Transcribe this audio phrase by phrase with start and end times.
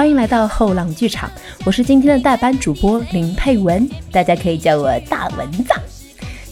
[0.00, 1.30] 欢迎来到后浪剧场，
[1.62, 5.74] 我是今天的代班主播林佩文，大家可以叫我大蚊子，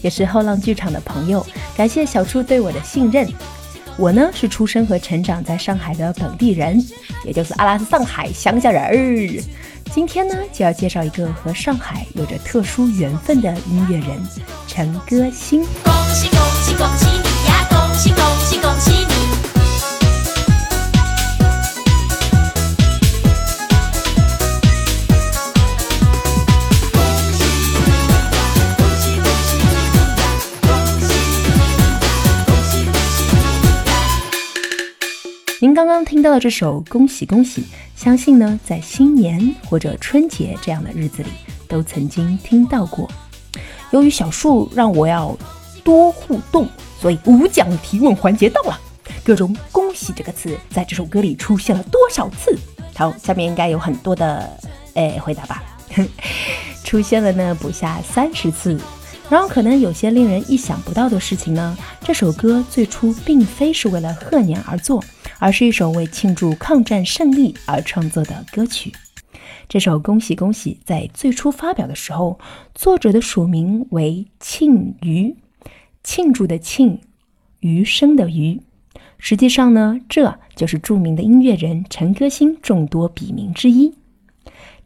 [0.03, 1.43] 也是后浪剧场的朋友。
[1.75, 3.27] 感谢小初对我的信任。
[3.97, 6.79] 我呢是出生和成长在上海的本地人，
[7.25, 9.43] 也就是阿拉斯上海乡下人儿。
[9.91, 14.09] 今天呢就要介绍一个和上海有着特殊缘分的音乐人
[14.67, 15.63] 陈歌辛。
[15.83, 17.08] 恭喜恭喜恭喜
[35.61, 37.61] 您刚刚听到的这首《恭喜恭喜》，
[37.93, 41.27] 相信呢，在新年或者春节这样的日子里，
[41.67, 43.11] 都曾经听到过。
[43.91, 45.37] 由于小树让我要
[45.83, 46.65] 多互动，
[46.97, 48.79] 所以无奖提问环节到了。
[49.21, 52.57] 各种“恭喜”这个词在这首歌里出现了多少次？
[52.95, 54.49] 好，下面应该有很多的
[54.93, 55.61] 诶回答吧。
[56.85, 58.79] 出现了呢，不下三十次。
[59.29, 61.77] 然后可能有些令人意想不到的事情呢。
[62.01, 65.03] 这首歌最初并非是为了贺年而作，
[65.39, 68.93] 而是一首为庆祝抗战胜利而创作的歌曲。
[69.67, 72.39] 这首《恭喜恭喜》在最初发表的时候，
[72.75, 75.35] 作者的署名为庆余，
[76.03, 76.99] 庆祝的庆，
[77.59, 78.61] 余生的余。
[79.17, 83.93] 实际上呢，这就是著名的音乐人陈歌辛众多笔名之一。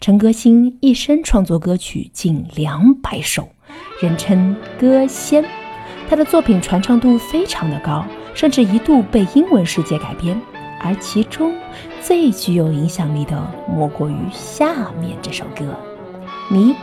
[0.01, 3.47] 陈歌辛一生创作歌曲近两百首。
[4.01, 5.45] 人称歌仙，
[6.09, 10.37] 他的作品传唱度非常的高，甚至一度被英文世界改编。
[10.83, 11.55] 而其中
[12.01, 15.65] 最具有影响力的，莫过于下面这首歌，
[16.49, 16.75] 你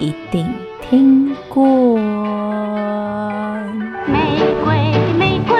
[0.00, 0.46] 一定
[0.82, 1.96] 听过。
[4.06, 4.18] 玫
[4.64, 4.74] 瑰，
[5.16, 5.56] 玫瑰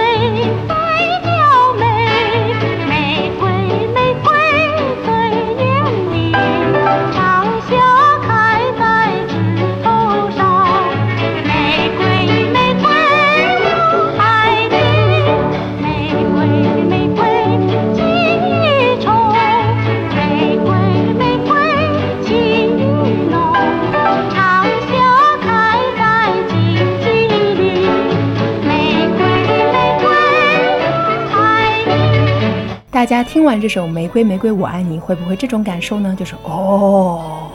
[33.06, 36.12] 大家听完这首《玫瑰玫瑰我爱你》，会不会这种感受呢？
[36.18, 37.48] 就是哦，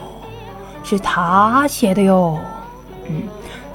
[0.82, 2.38] 是他写的哟。
[3.06, 3.24] 嗯，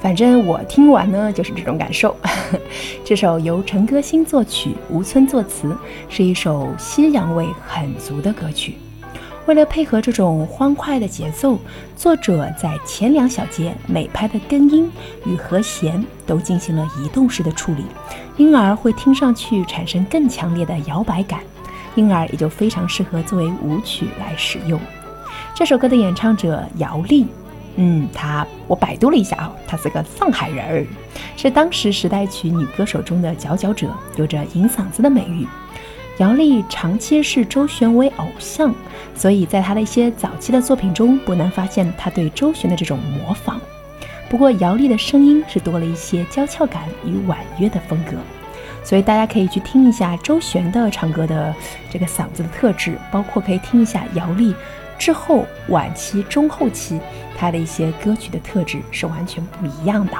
[0.01, 2.15] 反正我听完呢，就是这种感受。
[3.05, 5.77] 这首由陈歌辛作曲、吴村作词，
[6.09, 8.75] 是一首西洋味很足的歌曲。
[9.45, 11.59] 为了配合这种欢快的节奏，
[11.95, 14.91] 作者在前两小节每拍的根音
[15.27, 17.85] 与和弦都进行了移动式的处理，
[18.35, 21.39] 因而会听上去产生更强烈的摇摆感。
[21.97, 24.79] 因而也就非常适合作为舞曲来使用。
[25.55, 27.25] 这首歌的演唱者姚丽，
[27.75, 30.85] 嗯，她我百度了一下啊，她是个上海人儿，
[31.35, 35.47] 是当时时代曲女歌手中的佼佼者，有着银嗓子的美誉。
[36.19, 38.73] 姚丽长期视周璇为偶像，
[39.15, 43.59] 所以在她的一些早期的作品中，不难发现她对周璇的这种模仿。
[44.29, 48.17] 不过姚丽的声音是多了一些娇俏感与婉约的风格。
[48.87, 51.53] 所以大家可以去听一下周璇的唱歌的
[51.89, 54.55] 这个嗓子的特质，包括可以听一下姚丽
[54.97, 56.97] 之后晚期、中后期
[57.37, 60.13] 她的一些歌曲的特质是完全不一样的。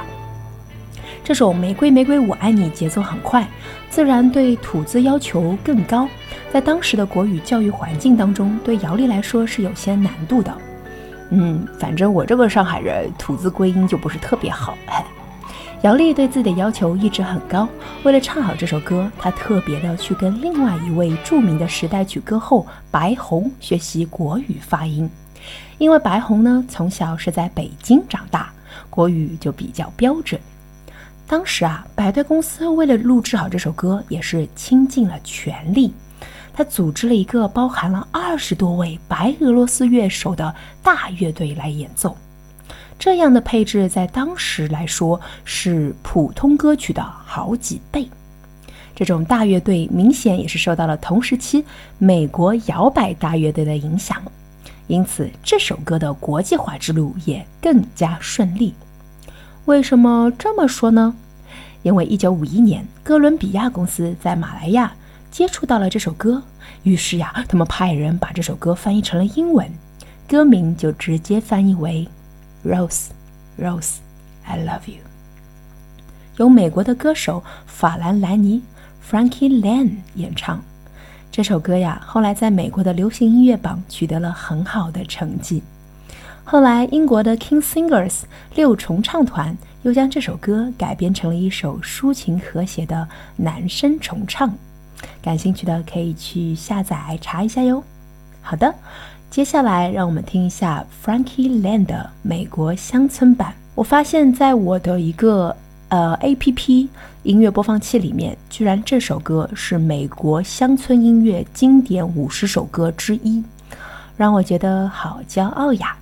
[1.24, 3.48] 这首《玫瑰玫瑰我爱你》节奏很快，
[3.88, 6.06] 自然对吐字要求更高，
[6.52, 10.54] 在当时的国语教育环境当中，对姚丽来说是有些难度的。
[11.30, 14.76] 嗯，反正我这个上海人吐字归音就不是特别好。
[15.82, 17.68] 姚丽对自己的要求一直很高，
[18.02, 25.08] 为了唱好这首歌，她特别的去跟另外一位著名的时代曲歌后白虹学习国语发音。
[25.78, 28.52] 因为白虹呢从小是在北京长大，
[28.90, 30.40] 国语就比较标准。
[31.28, 35.94] 当时啊，百代公司为了录制好这首歌，也是倾尽了全力，
[36.52, 40.52] 他组织了一个包含了二十多位白俄罗斯乐手的
[40.82, 42.16] 大乐队来演奏。
[42.98, 48.08] 这样的配置在当时来说是普通歌曲的好几倍。
[48.94, 51.64] 这种大乐队明显也是受到了同时期
[51.98, 54.20] 美国摇摆大乐队的影响，
[54.88, 58.74] 因此这首歌的国际化之路也更加顺利。
[59.66, 61.14] 为什么这么说呢？
[61.84, 64.92] 因为1951年哥伦比亚公司在马来亚
[65.30, 66.42] 接触到了这首歌，
[66.82, 69.70] 于是呀，他们派人把这首歌翻译成了英文，
[70.26, 72.08] 歌名就直接翻译为。
[72.64, 73.08] Rose,
[73.56, 73.96] Rose,
[74.44, 75.02] I love you。
[76.36, 78.62] 由美国的歌手法兰·兰尼
[79.08, 80.62] （Frankie l a n 演唱。
[81.30, 85.62] 这首歌呀，后来在美国的流行音乐榜取得了很好的成绩。
[86.44, 88.22] 后来，英国的 King Singers
[88.54, 93.06] 六重唱团又将这首歌改编成了一首抒情和谐的
[93.36, 94.52] 男声重唱。
[95.22, 97.84] 感兴趣的可以去下载查一下哟。
[98.40, 98.74] 好的，
[99.30, 103.54] 接下来让我们听一下 Frankie Land 的美国乡村版。
[103.74, 105.54] 我发现，在我的一个
[105.90, 106.88] 呃 A P P
[107.22, 113.44] 音乐播放器里面，居然这首歌是美国乡村音乐经典五十首歌之一，
[114.16, 115.94] 让我觉得好骄傲呀。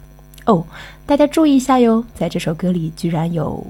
[0.47, 0.65] 哦，
[1.05, 3.67] 大家注意一下哟，在这首歌里居然有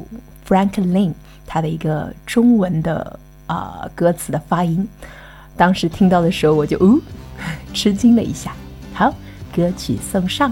[0.47, 1.13] Franklin
[1.47, 4.87] 他的一个中文的啊歌词的发音，
[5.57, 7.01] 当时听到的时候我就哦
[7.73, 8.53] 吃惊了一下。
[8.93, 9.13] 好，
[9.56, 10.52] 歌曲送上。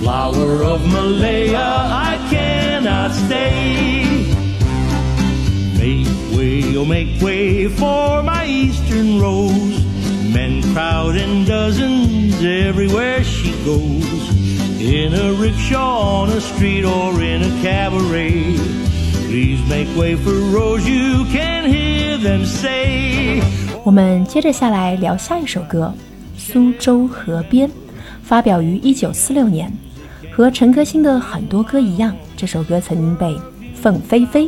[0.00, 1.68] flower of Malaya,
[2.10, 4.06] I cannot stay.
[5.78, 9.84] Make way, oh, make way for my eastern rose.
[10.32, 14.33] Men crowd in dozens everywhere she goes.
[14.85, 18.55] In a rickshaw on a street or in a cabaret.
[19.27, 23.41] Please make way for Rose, you can hear them say.
[23.83, 25.91] 我们接着下来聊下一首歌，
[26.39, 27.67] 《苏州河边》，
[28.21, 29.73] 发表于一九四六年。
[30.31, 33.35] 和陈歌辛的很多歌一样，这首歌曾经被
[33.73, 34.47] 凤飞飞、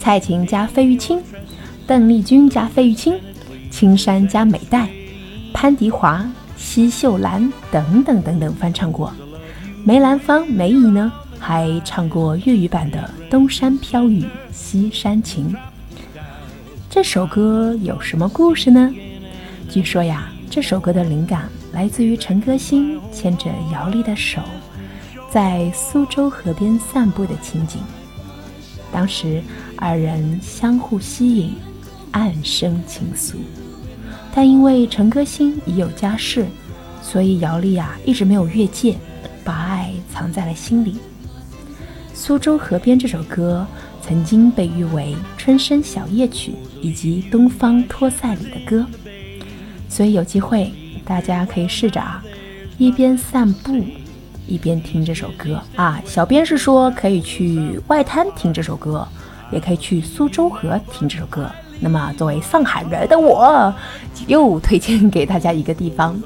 [0.00, 1.22] 蔡琴加费玉清、
[1.86, 3.14] 邓丽君加费玉清、
[3.70, 4.88] 青山加美代、
[5.52, 6.28] 潘迪华、
[6.58, 9.12] 奚秀兰等等等等翻唱过。
[9.82, 15.52] 梅兰芳、梅姨呢，还唱过粤语版的《东山飘雨西山晴》。
[16.90, 18.92] 这首歌有什么故事呢？
[19.70, 24.42] 据说呀，这首歌的灵感来自于陈歌辛牵着姚丽的手。
[25.30, 27.80] 在苏州河边散步的情景，
[28.92, 29.42] 当时
[29.76, 31.54] 二人相互吸引，
[32.10, 33.36] 暗生情愫。
[34.34, 36.46] 但因为陈歌辛已有家室，
[37.00, 38.96] 所以姚丽啊一直没有越界，
[39.50, 40.92] 把爱藏在了心里。
[42.14, 43.66] 《苏州河边》这首歌
[44.00, 48.86] 曾经被誉为《春生小夜曲》以及《东方托赛里的歌》，
[49.88, 50.72] 所以有机会
[51.04, 52.22] 大家可以试着啊，
[52.78, 53.84] 一边散步。
[54.46, 59.06] 一边听这首歌啊，小编是说可以去外滩听这首歌，
[59.50, 61.50] 也可以去苏州河听这首歌。
[61.80, 63.74] 那么作为上海人的我，
[64.28, 66.16] 又推荐给大家一个地方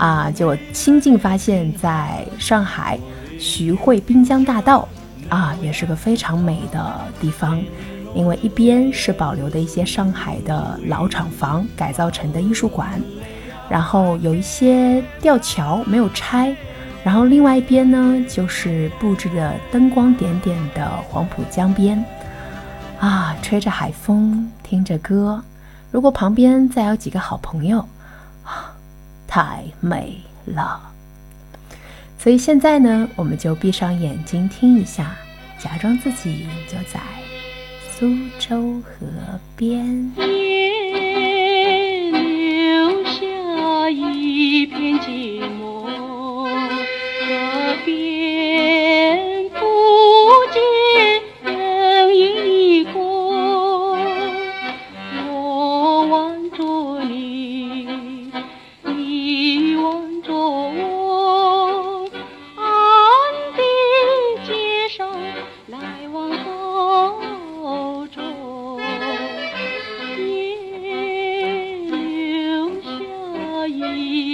[0.00, 2.98] 啊，就我亲近发现，在上海
[3.38, 4.88] 徐汇滨江大道
[5.28, 7.62] 啊，也是个非常美的地方，
[8.14, 12.98] 因为一边是保留的一些上海的老厂房改造成的艺术馆，
[13.68, 16.56] 然后有一些吊桥没有拆。
[17.04, 22.02] 然后另外一边呢，就是布置的灯光点点的黄浦江边，
[22.98, 25.42] 啊，吹着海风，听着歌，
[25.90, 27.84] 如果旁边再有几个好朋友，
[29.30, 30.80] 太美了。
[32.18, 35.16] 所以现在呢，我们就闭上眼睛听一下，
[35.56, 37.00] 假装自己就在
[37.88, 39.06] 苏州河
[39.56, 40.12] 边，
[42.12, 45.29] 留下一片静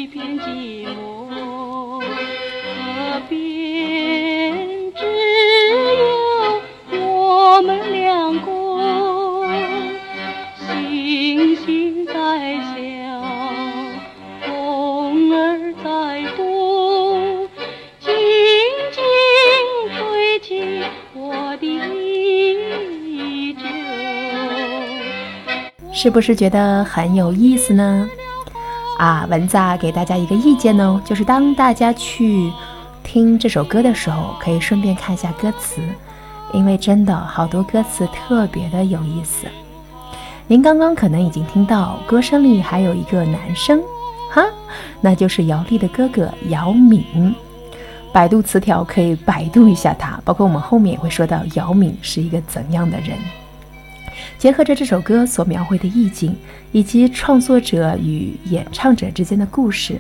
[0.07, 2.05] 一片寂寞，河
[3.29, 4.55] 边
[4.95, 5.05] 只
[5.99, 8.47] 有我们两个，
[10.55, 12.13] 星星在
[12.63, 12.79] 笑，
[14.47, 17.49] 风儿在哭，
[17.99, 18.15] 静
[18.93, 19.03] 静
[19.99, 23.67] 吹起我的衣袖，
[25.93, 28.09] 是不是觉得很有意思呢？
[28.99, 32.51] 啊，蚊子啊，给大家一个意见哦，就是当大家去
[33.03, 35.83] 听这首歌的时候，可以顺便看一下歌词，
[36.53, 39.47] 因为真的好多歌词特别的有意思。
[40.47, 43.83] 您刚刚可能已经听到歌声里还有一个男生，
[44.31, 44.45] 哈，
[45.01, 47.35] 那就是姚丽的哥哥姚敏。
[48.13, 53.19] 百度词条可以百度一下他，包括我们后面也会说到姚敏是一个怎样的人。
[54.39, 56.37] 结合着这首歌所描绘的意境，
[56.73, 59.99] 以及创作者与演唱者之间的故事，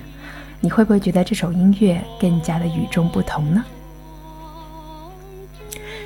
[0.61, 3.64] 你会不会觉得这首音乐更加的与众不同呢？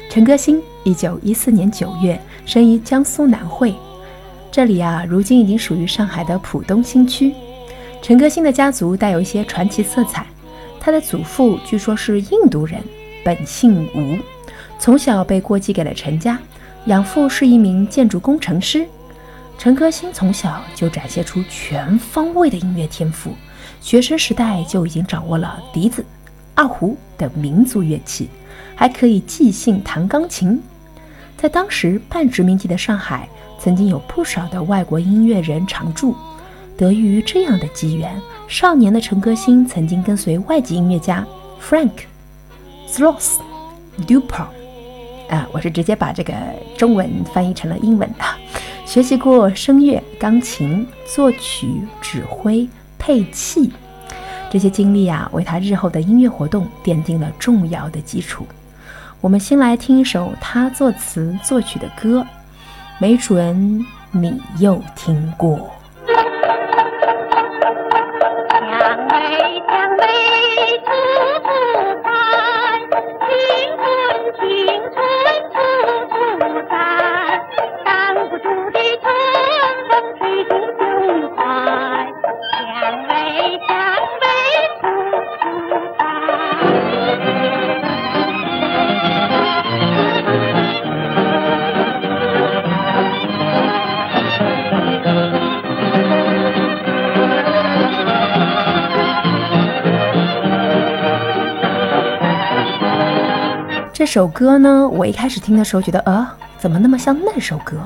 [0.08, 3.74] 陈歌辛，一九一四年九月生于江苏南汇，
[4.50, 7.32] 这里啊，如今已经属于上海的浦东新区。
[8.02, 10.26] 陈歌辛的家族带有一些传奇色彩，
[10.80, 12.80] 他的祖父据说是印度人，
[13.24, 14.16] 本姓吴，
[14.78, 16.38] 从小被过继给了陈家，
[16.86, 18.86] 养父是一名建筑工程师。
[19.58, 23.34] 陈歌辛从小就展现出全方位的音乐天赋，
[23.82, 26.04] 学生时代就已经掌握了笛子、
[26.54, 28.30] 二胡等民族乐器，
[28.74, 30.58] 还可以即兴弹钢琴。
[31.36, 36.16] 在当时半殖民地的上海，曾经有不少的外国音乐人常驻。
[36.78, 38.18] 得益于这样的机缘，
[38.48, 41.26] 少年的陈歌辛曾经跟随外籍音乐家
[41.62, 41.90] Frank
[42.88, 43.36] Sloss
[44.06, 44.46] Dupont，
[45.30, 46.34] 啊，我是直接把这个
[46.76, 48.24] 中文翻译成了英文的。
[48.84, 52.68] 学习过声乐、钢琴、作曲、指挥、
[52.98, 53.70] 配器，
[54.50, 58.44] 这些经历啊，为他日后的音乐活动奠定了重要的基础。
[59.20, 62.26] 我们先来听一首他作词作曲的歌，
[62.98, 65.70] 没准你又听过。
[104.00, 106.26] 这首歌呢，我一开始听的时候觉得，呃，
[106.58, 107.76] 怎么那么像那首歌？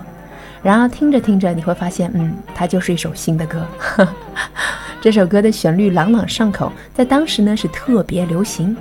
[0.63, 3.67] 然后听着听着，你会发现，嗯，它就是一首新的歌。
[5.03, 8.77] 这首歌的旋律朗朗上口，在当时呢是特别流行。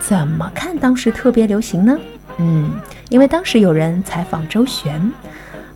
[0.00, 1.98] 怎么看当时特别流行呢？
[2.38, 2.70] 嗯，
[3.10, 5.12] 因为当时有人采访周璇，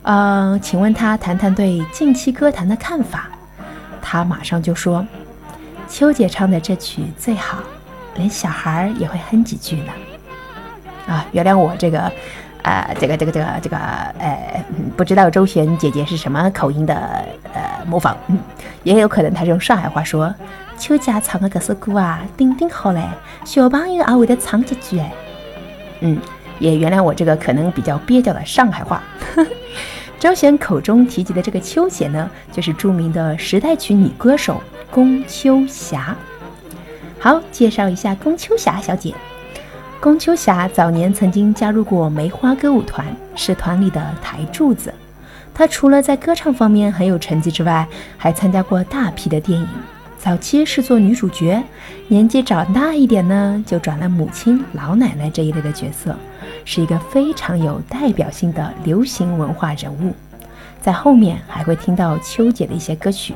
[0.05, 3.29] 呃，请问他谈谈对近期歌坛的看法，
[4.01, 5.07] 他马上就说
[5.87, 7.59] ：“秋姐唱的这曲最好，
[8.15, 9.93] 连小孩也会哼几句呢。”
[11.09, 12.13] 啊，原谅我这个，
[12.63, 13.77] 呃，这个这个这个这个，
[14.19, 16.95] 呃，不知道周璇姐姐是什么口音的，
[17.55, 18.39] 呃，模仿，嗯，
[18.83, 20.33] 也有可能她是用上海话说，
[20.79, 23.03] 秋家唱的这首歌啊，顶顶好嘞，
[23.45, 25.13] 小朋友也会得唱几句哎，
[26.01, 26.19] 嗯，
[26.59, 29.03] 也原谅我这个可能比较蹩脚的上海话。
[30.21, 34.61] 周璇口中提及的这个秋姐呢，就是著名的时代曲女歌手
[34.91, 36.15] 龚秋霞。
[37.19, 39.15] 好，介绍一下龚秋霞小姐。
[40.01, 44.95] 龚秋霞早年曾经加入过梅花歌舞团，是团里的台柱子。
[45.53, 47.85] 她除了在歌唱方面很有成绩之外，
[48.17, 49.67] 还参加过大批的电影。
[50.17, 51.61] 早期是做女主角，
[52.07, 56.15] 年纪长大一点呢，就转了母亲、老奶奶这一类的角色，
[56.65, 60.15] 是一个非常有代表性的流行文化人物。
[60.81, 63.35] 在后面还会听到秋姐的一些歌曲。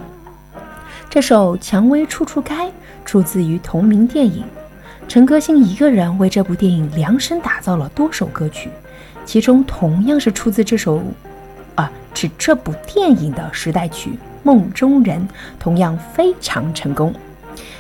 [1.11, 2.69] 这首《蔷薇处处开》
[3.05, 4.45] 出自于同名电影。
[5.13, 8.71] 陈歌辛一个人为这部电影量身打造了多首歌曲，
[9.27, 11.03] 其中同样是出自这首，
[11.75, 14.09] 啊，指这部电影的时代曲
[14.43, 15.21] 《梦中人》，
[15.59, 17.15] 同样非常成功。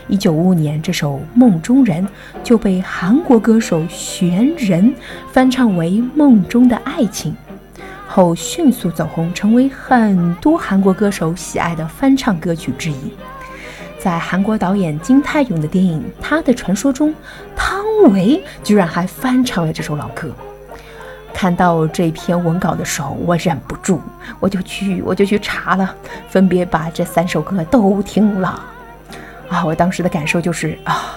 [0.08, 2.06] 一九五五年，这首《梦中人》
[2.44, 4.94] 就被韩国歌手玄仁
[5.32, 7.34] 翻唱为《梦中的爱情》，
[8.06, 13.14] 后迅速走红，成为很多韩国歌手喜爱的翻唱歌曲之一。
[14.02, 17.14] 在韩国导演金泰勇的电影《他的传说》中，
[17.54, 20.28] 汤唯居然还翻唱了这首老歌。
[21.32, 24.00] 看到这篇文稿的时候，我忍不住，
[24.40, 25.94] 我就去，我就去查了，
[26.28, 28.60] 分别把这三首歌都听了。
[29.48, 31.14] 啊，我当时的感受就是啊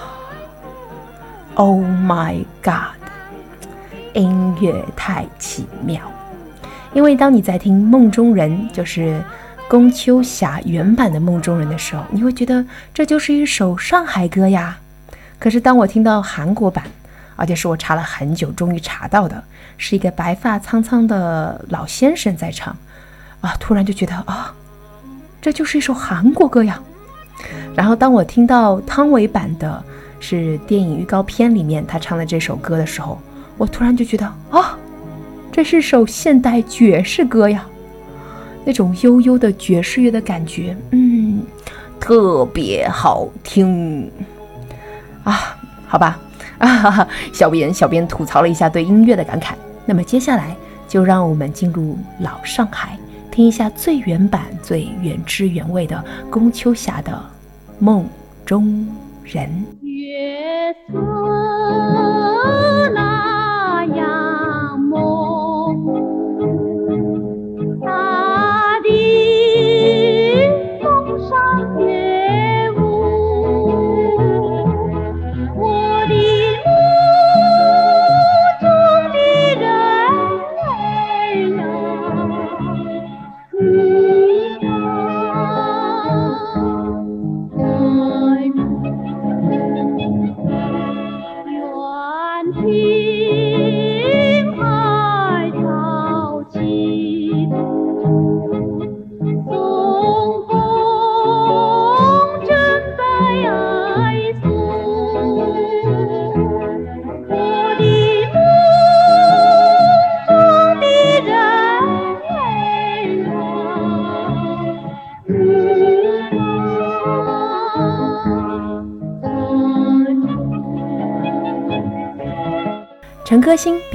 [1.54, 2.94] ，Oh my God，
[4.12, 6.00] 音乐太奇妙。
[6.92, 9.20] 因为当你在听《梦中人》，就是。
[9.68, 14.78] 龚秋霞原版的《梦中人》的时候，你会觉得这就是一首上海歌呀。
[15.40, 16.84] 可是当我听到韩国版，
[17.34, 19.42] 而且是我查了很久终于查到的，
[19.76, 22.76] 是一个白发苍苍的老先生在唱，
[23.40, 24.54] 啊，突然就觉得啊，
[25.42, 26.80] 这就是一首韩国歌呀。
[27.74, 29.82] 然后当我听到汤唯版的，
[30.20, 33.20] 是电影预告片里面他唱的这首歌的时候，
[33.58, 34.78] 我突然就觉得啊，
[35.50, 37.66] 这是首现代爵士歌呀。
[38.66, 41.40] 那种悠悠的爵士乐的感觉，嗯，
[42.00, 44.10] 特别好听
[45.22, 45.56] 啊！
[45.86, 46.18] 好吧，
[46.58, 49.52] 啊， 小编小编吐槽了一下对音乐的感慨。
[49.84, 50.56] 那么接下来
[50.88, 52.98] 就让我们进入老上海，
[53.30, 57.12] 听一下最原版、最原汁原味的龚秋霞的
[57.78, 58.04] 《梦
[58.44, 58.84] 中
[59.22, 59.48] 人。
[59.80, 60.98] 月色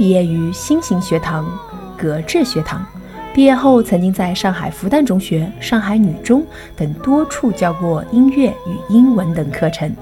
[0.02, 1.48] 毕业于新型学堂、
[1.96, 2.84] 格致学堂，
[3.32, 6.44] 毕业后曾经在上海复旦中学、上海女中
[6.74, 9.94] 等多处教过音乐与英文等课程。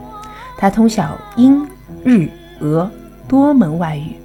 [0.57, 1.69] 他通晓英、
[2.03, 2.27] 日、
[2.61, 2.91] 俄
[3.29, 4.17] 多门外语。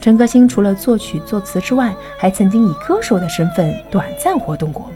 [0.00, 4.90] 陈歌辛除了作曲作词之外，还曾经以歌手的身份短暂活动过。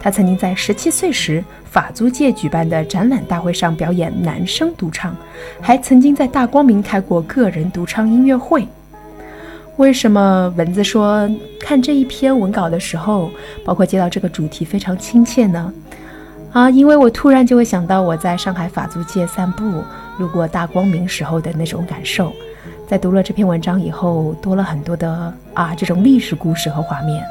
[0.00, 5.14] 他曾经在十七岁时法租界举办的展览大会上表演男声独唱，
[5.60, 8.66] 还曾经在大光明开过个人独唱音乐会。
[9.80, 11.26] 为什么蚊子说
[11.58, 13.30] 看这一篇文稿的时候，
[13.64, 15.72] 包括接到这个主题非常亲切呢？
[16.52, 19.82] 啊，因为我突然就会想到我在上海法租界散步，
[20.18, 22.30] 路过大光明时候的那种感受。
[22.86, 27.24] 在读了这篇文章以后，多了很多的啊这种历史故事和画面，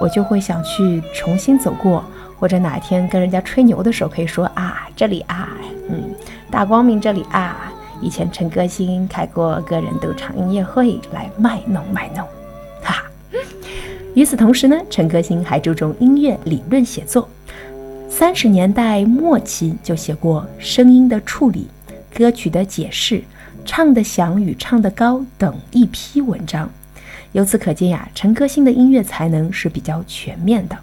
[0.00, 2.04] 我就会想去重新走过，
[2.38, 5.48] 或者哪天跟人家吹牛的时候可以说啊这里啊，
[5.88, 6.04] 嗯，
[6.52, 7.69] 大光明这里啊。
[8.00, 12.26] 以前陈歌辛开过个人独唱音乐会来卖弄卖弄，
[12.82, 13.04] 哈哈。
[14.14, 17.28] 与此同时呢，陈歌辛还注重音乐理论写作，
[18.08, 21.68] 三十年代末期就写过声音的处理、
[22.14, 23.22] 歌曲的解释、
[23.64, 26.68] 唱得响与唱得高等一批文章。
[27.32, 30.76] 由此可见呀，陈歌辛的音乐才能是比较全面的。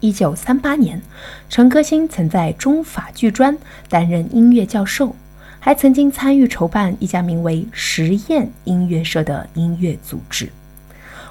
[0.00, 1.00] 一九三八年，
[1.48, 3.56] 陈歌辛曾在中法剧专
[3.88, 5.16] 担任音乐教授。
[5.64, 10.46] 还曾经参与筹办一家名为“实验音乐社”的音乐组织。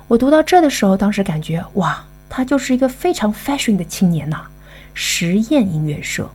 [0.08, 4.48] 我读到这的时候，当时感觉哇，他就是一个非常 fashion 的青年呐！
[4.96, 6.28] 实验音乐社。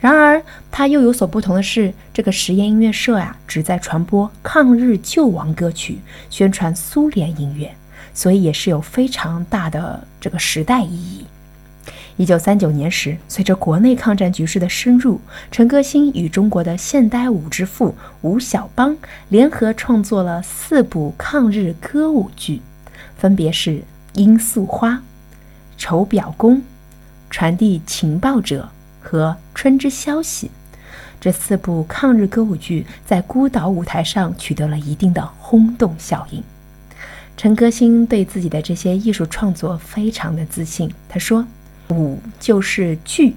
[0.00, 7.72] 然而，他又有所不同的是，这个实验音乐社呀，旨在传播抗日救亡歌曲，宣传苏联音乐，
[8.12, 11.24] 所以也是有非常大的这个时代意义。
[12.18, 18.96] 一九三九年时，随着国内抗战局势的深入，陈歌辛与中国的现代舞之父吴晓邦
[19.28, 22.62] 联合创作了四部抗日歌舞剧，
[23.18, 23.70] 分别是
[24.14, 24.92] 《罂粟花》
[25.76, 26.56] 《丑表功》
[27.28, 28.70] 《传递情报者》
[29.06, 30.46] 和《春之消息》。
[31.20, 36.42] 这四部抗日歌舞剧在孤岛舞台上取得了一定的轰动效应。
[37.36, 41.46] 陈歌辛对自己的这些艺术创作非常的自信，他说。
[41.90, 43.34] 舞就是剧，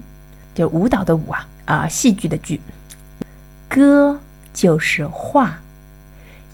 [0.55, 2.59] 就舞蹈的舞啊啊，戏剧的剧。
[3.67, 4.19] 歌
[4.53, 5.59] 就是画，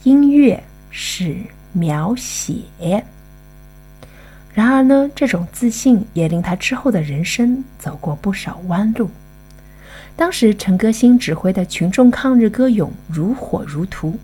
[0.04, 1.38] 音乐是
[1.72, 2.56] 描写。
[4.54, 9.10] 然而呢，这种自信也令他之后的人生走过不少弯路。
[10.18, 14.18] 当时陈歌辛指挥的群众抗日歌咏如火如荼，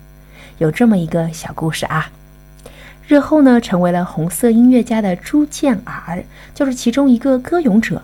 [0.57, 2.09] 有这么一个小故事啊。
[3.11, 6.23] 日后呢，成为了红色音乐家的朱建尔
[6.55, 8.01] 就是其中一个歌咏者。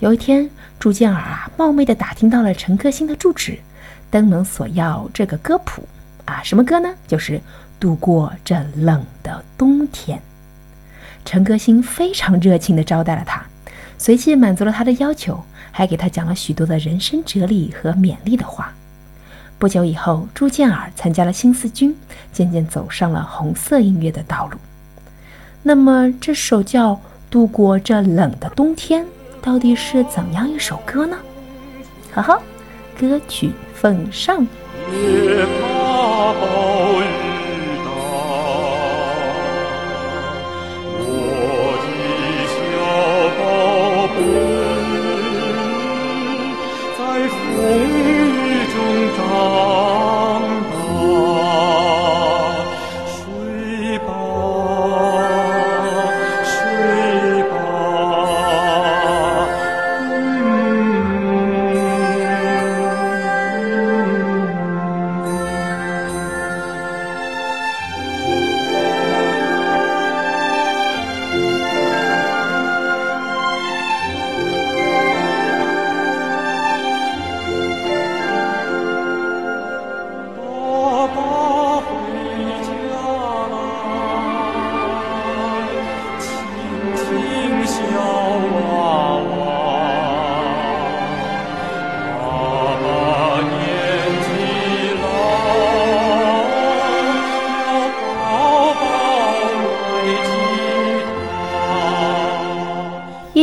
[0.00, 3.58] 有一天，朱建尔啊冒昧地打听到了陈歌辛的住址，
[4.10, 5.88] 登门索要这个歌谱
[6.26, 6.94] 啊，什么歌呢？
[7.08, 7.40] 就是
[7.80, 10.20] 度过这冷的冬天。
[11.24, 13.42] 陈歌辛非常热情地招待了他，
[13.96, 18.70] 随即满足了他的要求，还给他讲了许多的人生哲理和勉励的话。
[19.58, 21.96] 不久以后，朱建尔参加了新四军，
[22.30, 24.58] 渐渐走上了红色音乐的道路。
[25.62, 26.92] 那么，这首叫
[27.30, 29.02] 《度过这冷的冬天》
[29.40, 31.16] 到底是怎样一首歌呢？
[32.12, 32.38] 哈哈，
[33.00, 34.46] 歌曲奉上。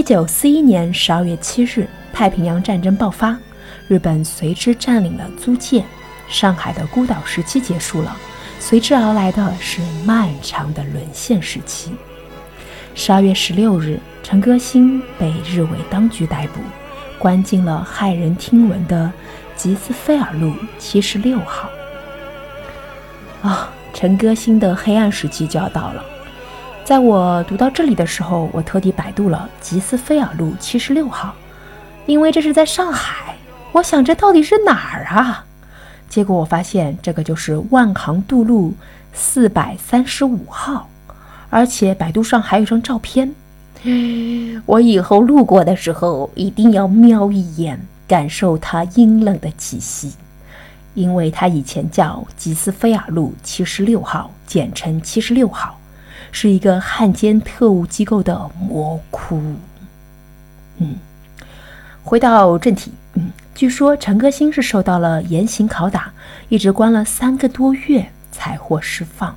[0.03, 3.37] 九四一年十二月七日，太平洋战争爆发，
[3.87, 5.83] 日本随之占领了租界，
[6.27, 8.13] 上海的孤岛时期结束了，
[8.59, 11.93] 随之而来的是漫长的沦陷时期。
[12.93, 16.59] 十二月十六日，陈歌辛被日伪当局逮捕，
[17.17, 19.09] 关进了骇人听闻的
[19.55, 21.69] 吉斯菲尔路七十六号。
[23.41, 26.03] 啊，陈歌辛的黑暗时期就要到了。
[26.85, 31.33] 在我读到这里的时候，我特地百度了吉斯菲尔路七十六号，
[32.05, 33.35] 因为这是在上海。
[33.71, 35.45] 我想这到底是哪儿啊？
[36.09, 38.73] 结果我发现这个就是万航渡路
[39.13, 40.89] 四百三十五号，
[41.49, 43.33] 而且百度上还有张照片。
[44.65, 50.11] 我以后路过的时候一定要瞄一眼，感受它阴冷的气息，
[50.95, 55.79] 因为它以前叫吉斯菲尔路七十六号，简称七十六号。
[56.33, 59.39] 是一个汉奸特务机构的魔窟。
[60.79, 60.95] 嗯，
[62.03, 66.11] 回到正题，嗯，据说陈歌辛是受到了严刑拷打，
[66.49, 69.33] 一直关了三个多月才获释放。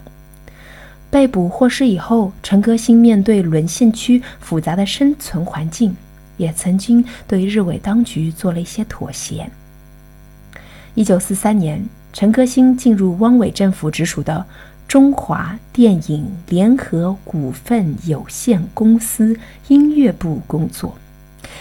[1.11, 5.95] 被捕获释以后，陈歌辛面对沦陷区复杂的生存环境，
[6.39, 9.49] 也曾经对日伪当局做了一些妥协。
[10.95, 14.47] 一九四三年，陈歌辛进入汪伪政府直属的。
[14.89, 20.97] 中华电影联合股份有限公司音乐部工作，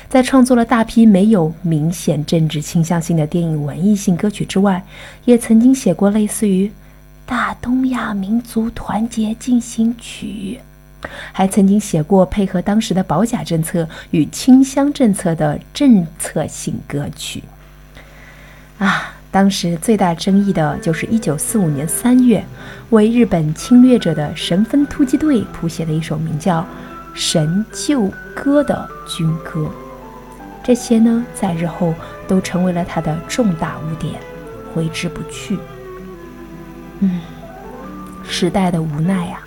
[0.08, 4.84] 在创作了大批没有明显政治倾向性的电影文艺性歌曲之外，
[5.26, 6.68] 也曾经写过类似于
[7.26, 10.60] 《大东亚民族团结进行曲》，
[11.32, 17.44] 还曾经写过配合当时的保甲政策与清乡政策的政策性歌曲。
[18.78, 19.15] 啊。
[19.36, 22.42] 当时最大争议的就是1945年3月，
[22.92, 26.62] 为日本侵略者的神风突击队谱写的一首名叫
[27.14, 29.70] 《神救歌》的军歌。
[30.64, 31.94] 这些呢，在日后
[32.30, 34.14] 都成为了他的重大污点，
[34.74, 35.60] 挥之不去。
[37.02, 37.20] 嗯，
[38.26, 39.44] 时代的无奈啊！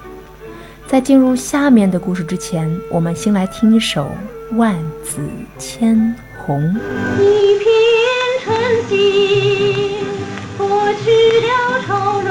[0.87, 4.11] 在进入下面的故事之前，我们先来听一首
[4.59, 5.23] 《万紫
[5.59, 6.63] 千红》。
[7.19, 7.67] 一片
[8.49, 9.99] 晨曦。
[11.05, 12.29] 去了愁容，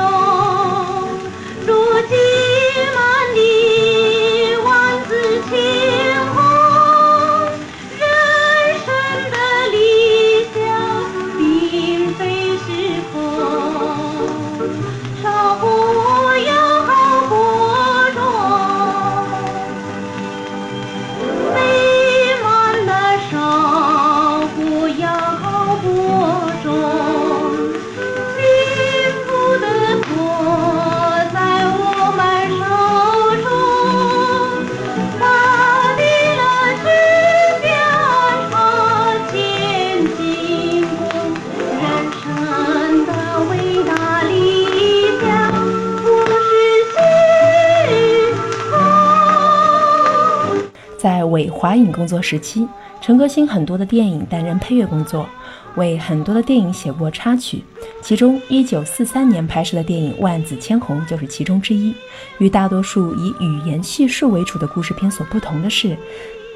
[1.65, 1.69] 如
[2.09, 2.36] 今
[51.97, 52.67] 工作时期，
[53.01, 55.27] 陈歌辛很多的电影担任配乐工作，
[55.77, 57.63] 为很多的电影写过插曲。
[58.03, 61.91] 其中，一九四三年拍摄的电影《万紫千红》就是其中之一。
[62.37, 65.97] 与大多数以语言叙述为主的故事片所不同的是，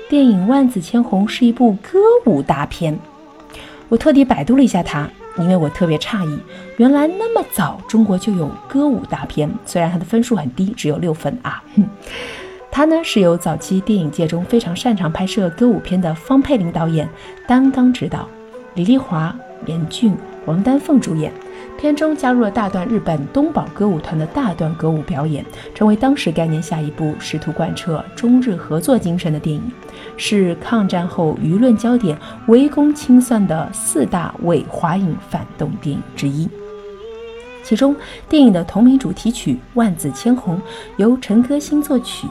[0.07, 2.97] 电影《万紫千红》是一部歌舞大片。
[3.89, 6.39] 我特地百度了一下它，因为我特别诧异，
[6.77, 11.63] 原来那么早中国就有歌舞大片，虽然它的分数很低，只有六分啊。
[12.71, 17.07] 他呢是由早期电影界中非常擅长拍摄歌舞片的方佩玲导演
[17.45, 18.27] 担纲指导，
[18.75, 21.31] 李丽华、严俊、王丹凤主演。
[21.77, 25.43] 片中加入了大段日本东宝歌舞团的大段歌舞表演，
[25.75, 29.61] 成为当时概念下一部试图贯彻中日合作精神的电影，
[30.15, 36.47] 是抗战后舆论焦点围攻清算的四大伪华影反动电影之一。
[37.63, 37.95] 其中，
[38.29, 40.57] 电影的同名主题曲《万紫千红》
[40.97, 42.27] 由陈歌辛作曲。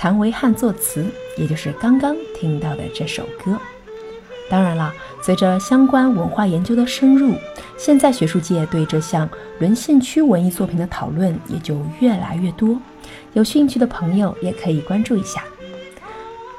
[0.00, 1.04] 谭维汉作词，
[1.36, 3.60] 也就是刚刚听到的这首歌。
[4.48, 7.34] 当然了，随着相关文化研究的深入，
[7.76, 12.80] 现在学术界对这项沦陷区文艺作品的讨论也就越来越多。
[13.34, 15.44] 有兴趣的朋友也可以关注一下。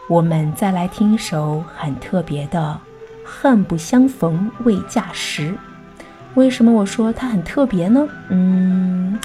[0.07, 2.79] 我们再来听一首很特别的
[3.27, 5.49] 《恨不相逢未嫁时》。
[6.35, 8.07] 为什么我说它很特别呢？
[8.29, 9.19] 嗯。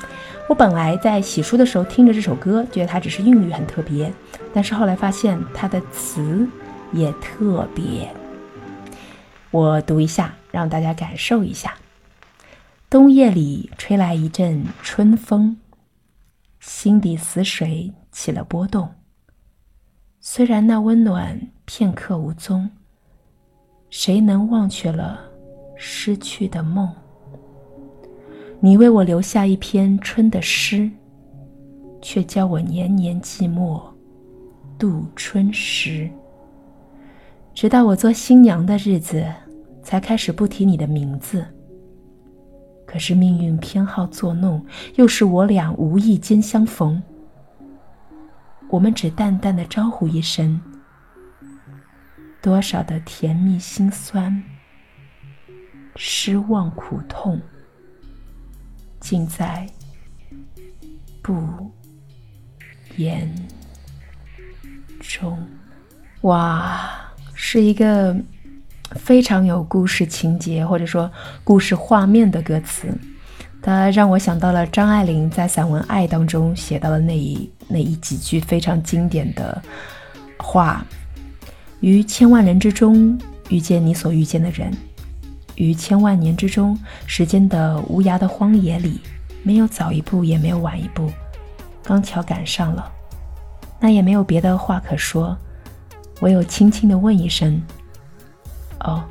[0.49, 4.13] 我本来在洗漱的时候听着这首歌，觉得它只是韵律很特别，
[4.55, 6.49] 但是后来发现它的词
[6.93, 8.09] 也特别。
[9.51, 11.75] 我读一下，让大家感受一下：
[12.89, 15.57] 冬夜里吹来一阵春风，
[16.61, 18.89] 心底死水起了波动。
[20.21, 22.71] 虽然那温暖片刻无踪，
[23.91, 25.26] 谁能忘却了
[25.77, 26.91] 失去的梦？
[28.59, 30.91] 你为我留下一篇春的诗，
[32.01, 33.83] 却教我年年寂寞
[34.79, 36.09] 度春时。
[37.55, 39.25] 直到我做新娘的日子，
[39.83, 41.45] 才开始不提你的名字。
[42.87, 47.03] 可是命运偏好作弄，又是我俩无意间相逢。
[48.69, 50.61] 我们只淡淡的招呼一声，
[52.43, 54.43] 多少的甜蜜心酸、
[55.97, 57.41] 失望苦痛，
[59.01, 59.67] 尽在
[61.23, 61.71] 不
[62.97, 63.35] 言
[65.01, 65.37] 中。
[66.21, 66.91] 哇，
[67.35, 68.15] 是一个
[68.93, 71.11] 非常有故事情节或者说
[71.43, 72.89] 故事画面的歌词，
[73.63, 77.51] 它让我想到了张爱玲在散文《爱》当中写到的那一。
[77.69, 79.61] 那一几句非常经典的
[80.39, 80.87] 话
[81.81, 84.73] ：“于千万人之中遇见你所遇见的人，
[85.57, 89.01] 于千万年之中时间的无涯的荒野里，
[89.43, 91.11] 没有早一步，也没有晚一步，
[91.83, 92.91] 刚巧赶上了。
[93.81, 95.37] 那也没有别的话可说，
[96.21, 97.61] 唯有轻轻的问一声
[98.81, 99.05] ：‘哦，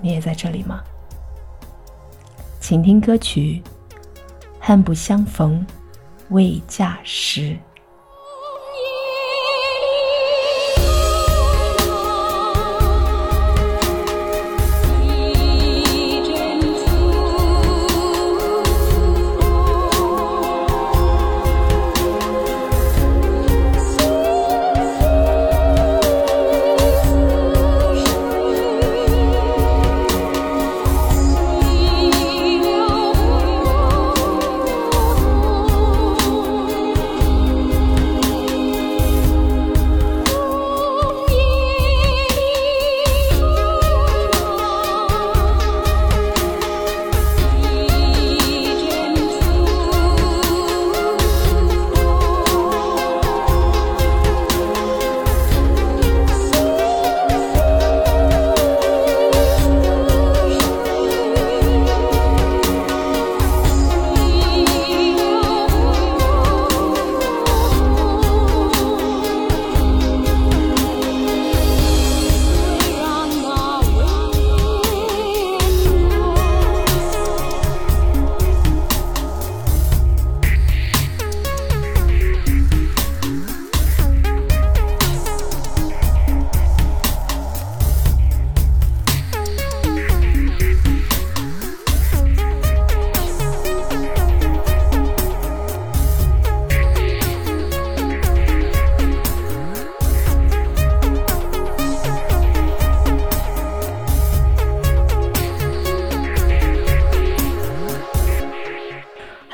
[0.00, 0.80] 你也在这里吗？’
[2.58, 3.62] 请听歌曲
[4.58, 5.60] 《恨不相逢》。”
[6.30, 7.58] 未嫁时。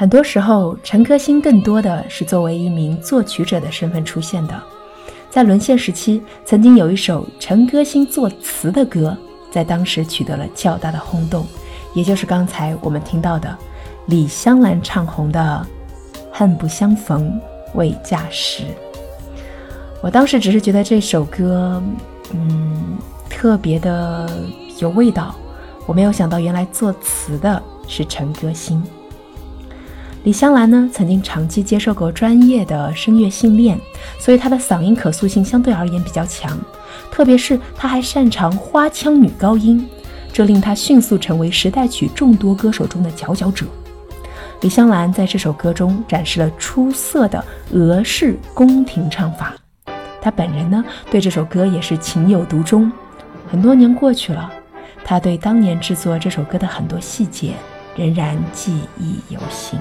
[0.09, 4.59] 很多时候，陈歌辛更多的是作为一名作曲者的身份出现的。
[5.29, 9.15] 在沦陷时期，曾经有一首陈歌辛作词的歌，
[9.51, 11.45] 在当时取得了较大的轰动，
[11.93, 13.55] 也就是刚才我们听到的
[14.07, 15.67] 李香兰唱红的
[16.33, 17.39] 《恨不相逢
[17.75, 18.63] 未嫁时》。
[20.01, 21.83] 我当时只是觉得这首歌，
[22.33, 22.97] 嗯，
[23.29, 24.27] 特别的
[24.79, 25.35] 有味道。
[25.85, 28.83] 我没有想到，原来作词的是陈歌辛。
[30.29, 33.81] 李香兰呢，曾经长期接受过专业的声乐训练，
[34.19, 36.55] 所以她的嗓音可塑性相对而言比较强。
[37.11, 39.89] 特别是她还擅长花腔女高音，
[40.31, 43.65] 这令她迅速成为时代曲众多歌手中的佼佼者。
[44.61, 49.55] 李香兰在这首歌中展示了出色的俄式宫廷唱法。
[50.21, 52.93] 她本人呢，对这首歌也是情有独钟。
[53.51, 54.53] 很多年过去了，
[55.03, 57.55] 她对当年制作这首歌的很多细节
[57.97, 59.81] 仍然记忆犹新。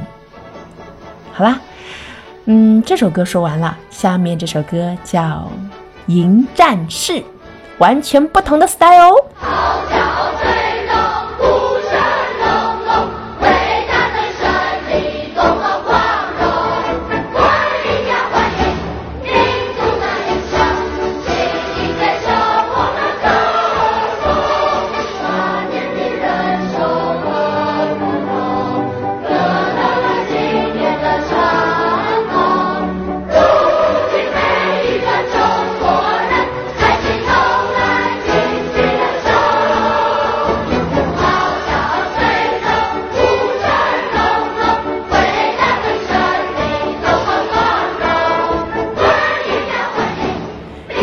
[1.37, 1.59] 好啦，
[2.45, 5.21] 嗯，这首歌说完了，下面这首歌叫
[6.07, 7.13] 《迎战士》，
[7.77, 9.13] 完全不同的 style。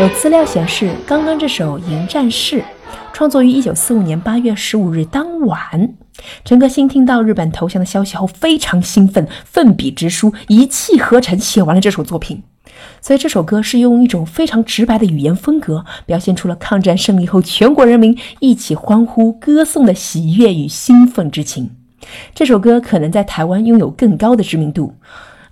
[0.09, 2.59] 资料显示，刚刚这首《迎战士》
[3.11, 5.95] 创作于一九四五年八月十五日当晚。
[6.43, 12.43] 陈歌辛听到日本投降的消息后，非常兴奋，奋笔直书，一气呵成写完了这首作品。
[13.01, 21.71] 所以这首歌是用一种非常直白的语言风格，表现出了抗战胜利后全国人民一起欢呼歌颂的喜悦与兴奋之情。
[22.33, 24.93] 这首歌可能在台湾拥有更高的知名度。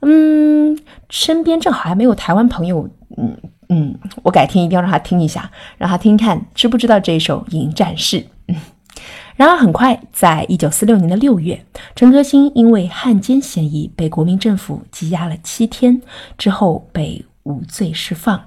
[0.02, 0.78] 嗯，
[1.10, 2.90] 身边正好还没有台湾朋友。
[3.18, 3.38] 嗯
[3.74, 8.20] 嗯，我改天一定要让他听一下，让他听看知不知道这一首《迎战士》。
[8.48, 8.56] 嗯。
[9.36, 16.00] 然而，很快，在一九四六年的六月，陈歌辛因为汉奸嫌疑被国民政府羁押了七天，
[16.38, 18.40] 之后被无罪释放。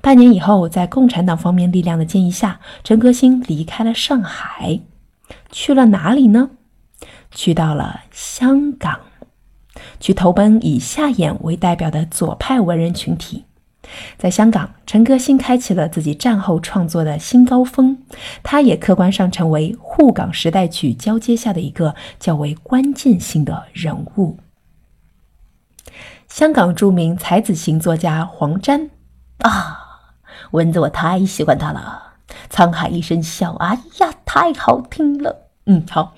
[0.00, 4.80] 半年以后，在共产党方面力量的建议下，陈歌辛离开了上海，
[5.52, 6.50] 去了哪里呢？
[7.30, 8.98] 去到了香港，
[10.00, 13.44] 去投奔以夏衍为代表的左派文人群体。
[14.16, 17.98] 在香港，陈歌辛开启了自己战后创作的新高峰。
[18.42, 24.38] 他也客观上成为沪港时代曲交接下的一个较为关键性的人物。
[26.28, 28.90] 香港著名才子型作家黄沾
[29.38, 29.78] 啊，
[30.50, 32.14] 蚊子我太喜欢他了。
[32.50, 35.50] 沧海一声笑，哎呀，太好听了。
[35.66, 36.14] 嗯，好。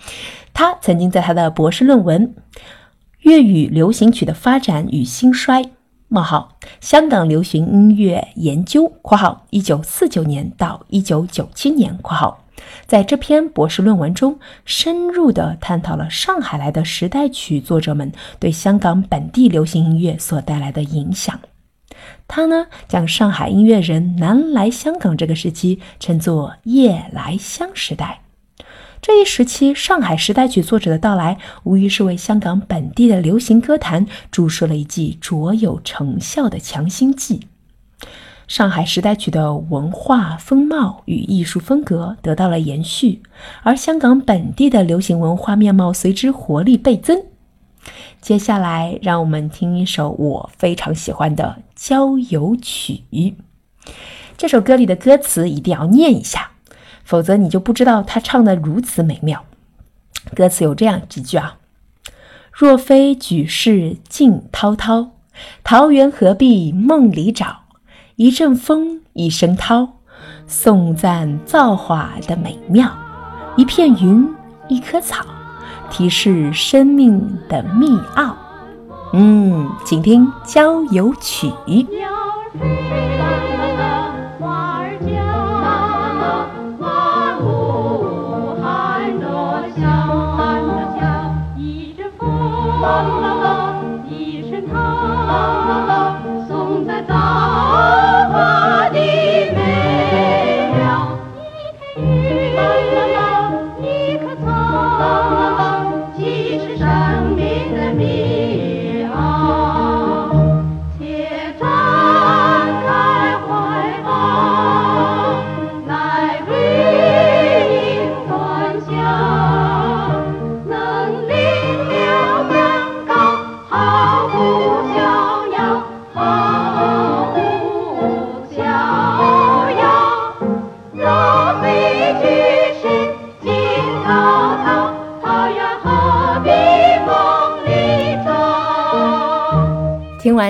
[0.55, 2.29] 他曾经在他的博士论文
[3.21, 5.63] 《粤语流行曲的发展与兴衰》。
[6.09, 12.45] 冒号，香港流行音乐研究（括号一九四九年到一九九七年）（括号）
[12.87, 21.41] 在这篇博士论文中，深入地探讨了上海来的时代曲作者们对香港本地流行音乐所带来的影响。
[22.29, 28.21] 他呢，将上海音乐人南来香港这个时期称作“夜来香时代”。
[29.07, 37.47] 这一时期，上海时代曲作者的到来，无疑是为香港本地的流行歌坛注射了一剂卓有成效的强心剂。
[38.49, 43.23] 上海时代曲的文化风貌与艺术风格得到了延续，
[43.63, 47.23] 而香港本地的流行文化面貌随之活力倍增。
[48.21, 53.05] 接下来，让我们听一首我非常喜欢的《郊游曲》。
[54.37, 56.51] 这首歌里的歌词一定要念一下。
[57.07, 59.45] 否则你就不知道他唱的如此美妙。
[60.35, 61.59] 歌词有这样几句啊：
[62.53, 65.11] 若非举世静滔滔，
[65.63, 67.61] 桃源何必梦里找？
[68.17, 69.99] 一阵风，一声涛，
[70.49, 72.91] 颂赞造化的美妙。
[73.57, 74.29] 一片云，
[74.69, 75.25] 一棵草，
[75.89, 78.37] 提示生命的密奥。
[79.13, 81.53] 嗯，请听《郊游曲》。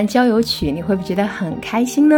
[0.07, 2.15] 郊游曲，你会不会觉得很开心呢？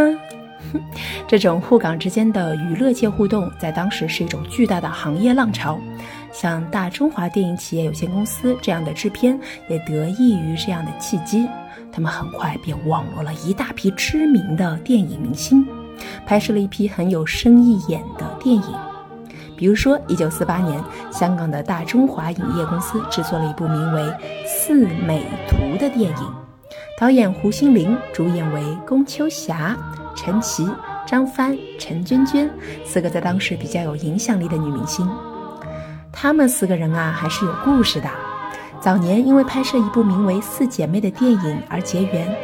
[1.27, 5.79] 这种沪港之间的娱乐界互动，在当时是一种巨大的行业浪潮。
[6.31, 11.47] 像大中华电影企业有限公司这样的制片，也得益于这样的契机，
[11.91, 15.65] 他们很快便网罗了一大批知名的电影明星，
[16.25, 18.63] 拍摄了一批很有生意眼的电影。
[19.57, 20.79] 比如说，一九四八年，
[21.11, 24.01] 香港的大中华影业公司制作了一部名为
[24.45, 26.48] 《四美图》的电影。
[26.99, 29.73] 导演胡心凌，主演为龚秋霞、
[30.17, 30.69] 陈琦、
[31.07, 32.51] 张帆、陈娟娟
[32.85, 35.09] 四个在当时比较有影响力的女明星。
[36.11, 38.09] 她们四个人啊，还是有故事的。
[38.81, 42.37] 早年因为拍摄一部名为《四姐妹》的电影而结缘，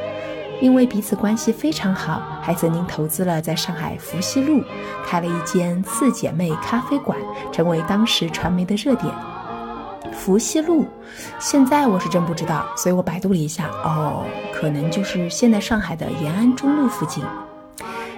[0.61, 4.63] 因为彼此关系非常好，还曾经投资了在上海福熙路
[5.05, 7.19] 开了一间四姐妹咖啡馆，
[7.51, 9.13] 成为当时传媒的热点。
[10.11, 10.85] 福熙路，
[11.39, 17.23] 现在我是真不知道，所以我百度了一下，哦，可能就是现在上海的延安中路附近。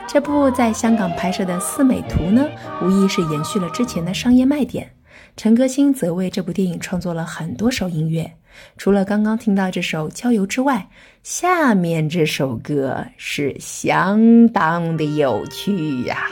[0.07, 2.47] 这部在香港拍摄的《四美图》呢，
[2.81, 4.89] 无疑是延续了之前的商业卖点。
[5.35, 8.31] 陈歌辛则为这部电影创作了很多首音乐。
[8.77, 10.88] 除了刚刚听到这首《郊游》之外，
[11.21, 16.27] 下面这首歌是相当的有趣呀！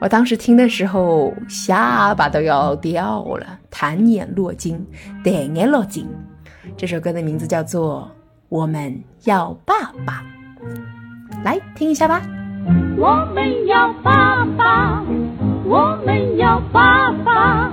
[0.00, 4.82] 我当时听的时候，下巴都要掉了，谈眼落金，
[5.22, 6.08] 戴眼落金。
[6.74, 8.10] 这首歌的名字叫做
[8.48, 10.24] 《我们要爸爸》，
[11.44, 12.22] 来听一下吧。
[12.96, 15.04] 我们要爸爸，
[15.66, 17.70] 我们要爸爸，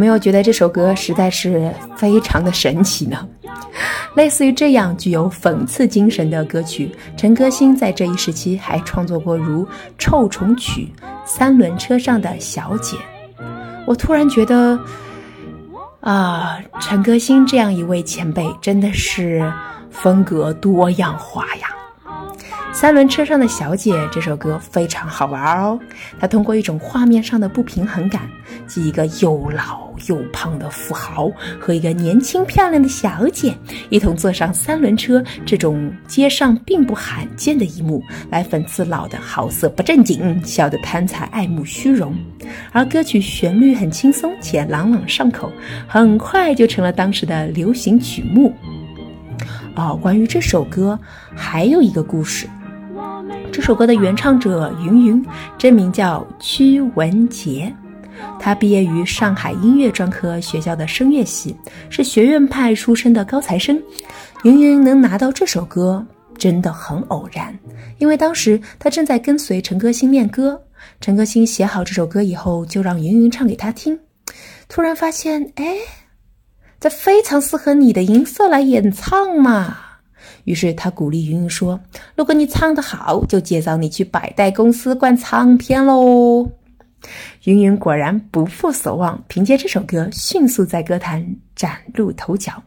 [0.00, 3.28] 有没有觉得这首歌实在是非常的神奇呢？
[4.16, 9.62] 类似于这样具有讽刺精神的歌曲，陈歌辛在这一时期还创作过如
[9.98, 10.90] 《臭虫曲》
[11.26, 12.96] 《三轮车上的小姐》。
[13.84, 14.80] 我突然觉得，
[16.00, 19.52] 啊，陈歌辛这样一位前辈真的是
[19.90, 21.68] 风格多样化呀。
[22.72, 25.78] 《三轮车上的小姐》这首歌非常好玩哦，
[26.18, 28.22] 它通过一种画面上的不平衡感，
[28.66, 33.54] 即一个又老又胖的富豪和一个年轻漂亮的小姐
[33.90, 42.16] 一同坐上三轮车这种街上并不罕见的一幕，来讽刺老的好色不正经，小的贪财爱慕虚荣。
[42.72, 45.52] 而歌曲旋律很轻松且朗朗上口，
[45.86, 48.54] 很快就成了当时的流行曲目。
[49.74, 50.98] 哦，关于这首歌
[51.34, 52.48] 还有一个故事。
[53.52, 55.26] 这首歌的原唱者云云，
[55.58, 57.72] 真名叫屈文杰，
[58.38, 61.56] 他毕业于上海音乐专科学校的声乐系，
[61.88, 63.80] 是学院派出身的高材生。
[64.44, 66.04] 云云能拿到这首歌
[66.38, 67.56] 真的很偶然，
[67.98, 70.62] 因为当时他正在跟随陈歌辛练歌，
[71.00, 73.98] 陈歌辛写好这首歌以后，就让云云唱给他听，
[74.68, 75.76] 突然发现，哎，
[76.78, 79.89] 这非常适合你的音色来演唱嘛。
[80.50, 81.80] 于是他鼓励云云说
[82.16, 86.50] ：“如果你唱得好，就介绍你去百代公司灌唱片喽。”
[87.44, 91.24] 云云果然不负所望，凭借这首歌迅速在歌坛
[91.54, 92.60] 崭露头角。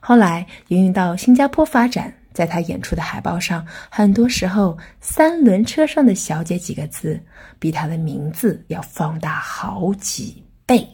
[0.00, 7.20] 后来，云云到新加坡发展，在他演出的海报上，很多时候“三轮车上的小姐”几个字
[7.58, 10.88] 比他的名字要放大好几倍，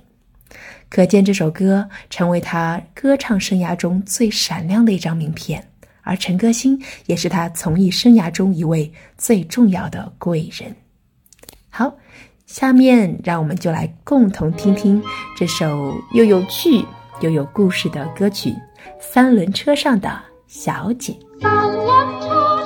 [0.91, 5.65] 可见这首歌成为他歌唱生涯中最闪亮的一张名片。
[6.09, 10.75] 而陈歌辛也是他从艺生涯中一位最重要的贵人。
[11.69, 11.95] 好，
[12.47, 15.03] 下面让我们就来共同听听
[15.37, 16.83] 这首又有趣
[17.21, 18.49] 又有故事的歌曲
[18.99, 21.13] 《三轮车上的小姐》。
[21.43, 21.87] 三轮
[22.23, 22.58] 车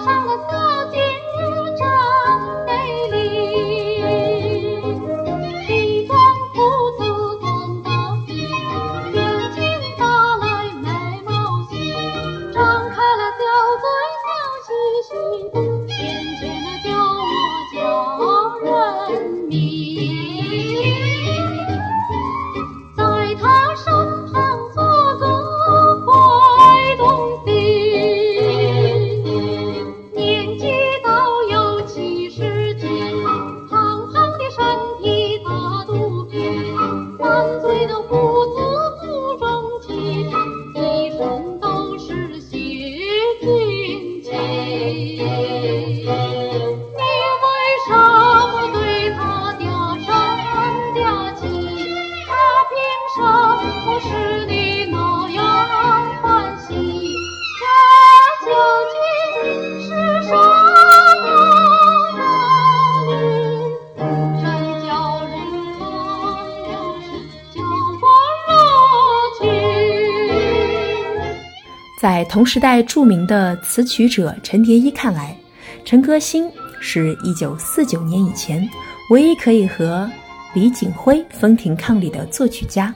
[72.33, 75.37] 同时代著名的词曲者陈蝶衣看来，
[75.85, 78.67] 陈歌辛是一九四九年以前
[79.11, 80.11] 唯一可以和
[80.55, 82.95] 李景辉分庭抗礼的作曲家。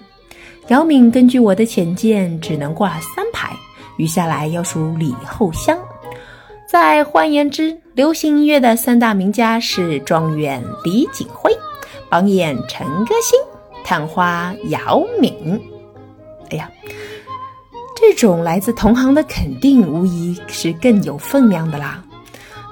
[0.69, 3.55] 姚敏根据我的浅见，只能挂三排，
[3.99, 5.79] 余下来要数李后香。
[6.67, 11.53] 再换言之，流行音乐的三大名家是状元李景辉，
[12.09, 13.39] 榜眼陈歌辛，
[13.85, 15.61] 探花姚敏。
[16.49, 16.71] 哎呀，
[17.99, 22.05] 这种来自同行的肯定，无疑是更有分量的啦。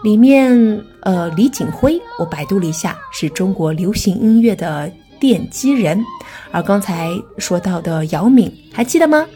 [0.02, 6.04] 里面，呃，李锦辉，我百度了一下，是中国流行音乐的奠基人。
[6.50, 9.26] 而刚才说到的姚敏，还记得吗？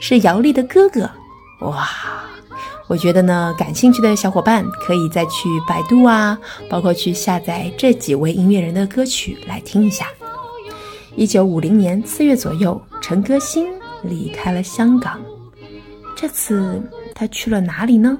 [0.00, 1.10] 是姚丽的哥哥。
[1.60, 1.88] 哇，
[2.86, 6.38] 我觉得呢，感兴趣的小伙伴可以再去百度啊，
[6.68, 10.06] 包括去下载这几位音乐人的歌曲来听一下。
[11.16, 13.66] 一九五零年四月左右，陈歌辛
[14.02, 15.18] 离开了香港，
[16.20, 16.82] 这次
[17.14, 18.18] 他去了哪里呢？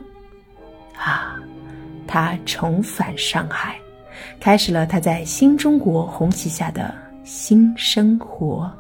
[0.97, 1.35] 啊！
[2.07, 3.77] 他重返上海，
[4.39, 6.95] 开始了他在新中国红旗下的
[7.25, 8.73] 新生活。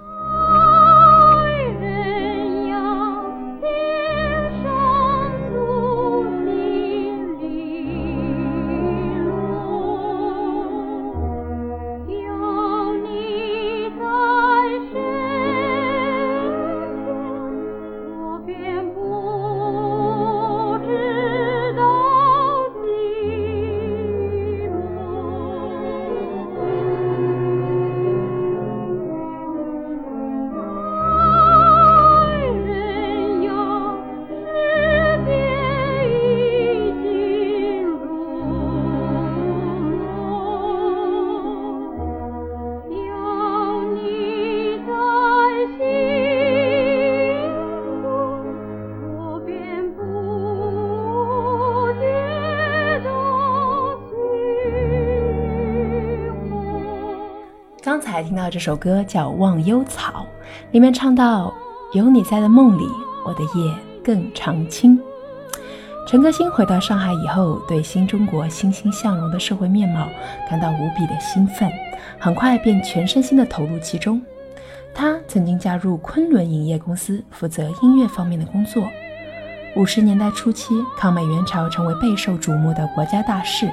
[57.89, 60.26] 刚才听到这首歌叫《忘忧草》，
[60.72, 61.55] 里面唱到
[61.95, 62.86] ：“有你在的梦里，
[63.24, 63.74] 我的夜
[64.05, 65.01] 更长青。”
[66.07, 70.07] 陈歌辛回到上海以后，对新中国欣欣向荣的社会面貌
[70.51, 71.72] 感到无比的兴奋，
[72.18, 74.20] 很快便全身心地投入其中。
[74.95, 78.86] 他曾经加入昆仑影业公司，负责音乐方面的工作。
[79.76, 83.66] 五十年代初期，抗美援朝成为备受瞩目的国家大事。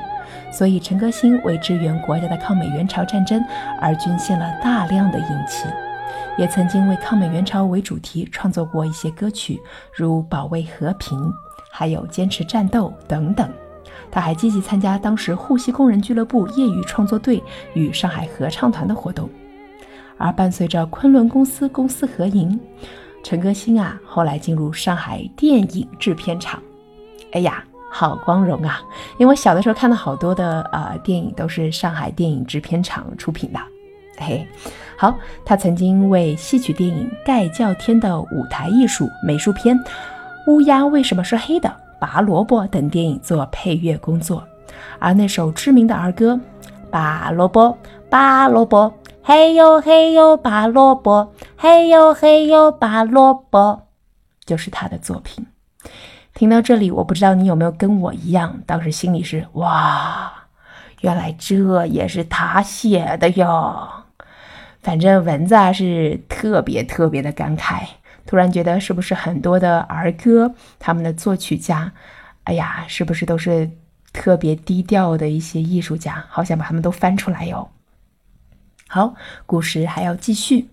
[0.51, 3.43] 所以，陈歌辛为支援国家的抗美援朝战争
[3.80, 5.67] 而捐献了大量的银器，
[6.38, 9.59] 也曾经为抗美援朝为主题创作过一些歌曲，
[9.93, 11.19] 如《保卫和平》，
[11.71, 13.49] 还有《坚持战斗》等等。
[14.11, 19.30] 他还积极参加当时沪西工人俱乐部业余创作队与上海合唱团的活动。
[20.17, 22.57] 而伴随着昆仑公司公私合营，
[23.21, 26.61] 陈歌辛啊，后来进入上海电影制片厂。
[27.34, 27.63] 哎呀！
[27.98, 28.82] 好光荣啊！
[29.18, 33.60] 因为小的时候看的好多的呃电影都是上海电影制片厂出品的。
[34.18, 34.46] 嘿，
[34.98, 35.16] 好，
[35.46, 39.78] 他曾经为戏曲电影《盖叫天》的舞台艺术美术片
[40.46, 44.43] 《乌鸦为什么是黑的》《拔萝卜》等电影做配乐工作。
[45.00, 46.38] 而那首知名的儿歌
[46.91, 47.78] 《拔萝卜，
[48.10, 48.93] 拔萝卜，
[49.24, 53.60] 嘿呦嘿呦拔萝卜，嘿呦嘿呦拔萝卜》，
[54.46, 55.48] 就是他的作品。
[56.36, 60.34] 听到这里，我不知道你有没有跟我一样，当时心里是哇，
[61.00, 64.04] 原来这也是他写的哟。
[64.82, 67.84] 反正文字啊是特别特别的感慨，
[68.28, 71.94] 突然觉得是不是很多的儿歌，他们的作曲家，
[72.44, 73.72] 哎呀，是不是都是
[74.12, 76.26] 特别低调的一些艺术家？
[76.28, 77.70] 好想把他们都翻出来哟。
[78.90, 79.16] 好，
[79.46, 80.68] 故事还要继续。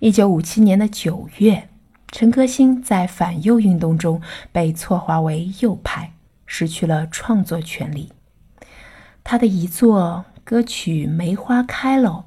[0.00, 1.70] 一九五七年的九月。
[2.10, 6.12] 陈歌辛在反右运动中被错划为右派，
[6.46, 8.10] 失去了创作权利。
[9.22, 12.24] 他的遗作歌曲《梅花开了》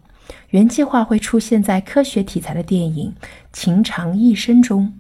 [0.52, 3.16] 原计划会出现在科学题材的电影
[3.52, 4.94] 《情长一生》中，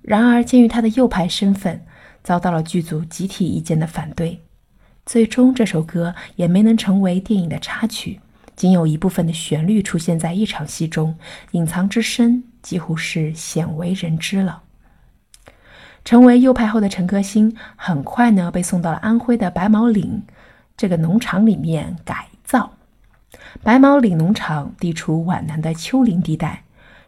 [0.00, 1.84] 然而鉴于他的右派身份，
[2.22, 4.40] 遭到了剧组集体意见的反对，
[5.04, 8.20] 最终这首歌也没能成为电影的插曲，
[8.54, 11.18] 仅有一部分的旋律出现在一场戏中，
[11.50, 12.44] 隐藏之深。
[12.62, 14.62] 几乎是鲜为人知了。
[16.04, 20.22] 成为右派后的陈歌辛，很快呢被送到了安徽的白毛岭
[20.76, 22.72] 这个农场里面改造。
[23.62, 26.64] 白毛岭农场地处皖南的丘陵地带，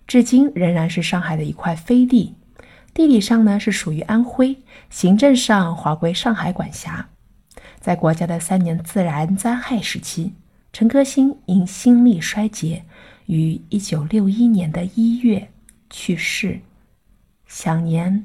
[0.07, 2.35] 至今仍然是上海的一块飞地。
[2.93, 4.57] 地理上呢是属于安徽，
[4.89, 7.09] 行政上划归上海管辖。
[7.81, 10.35] 在国家的三年自然灾害时期，
[10.73, 12.85] 陈歌辛因心力衰竭。
[13.27, 15.51] 于一九六一年的一月
[15.91, 16.61] 去世，
[17.47, 18.25] 享年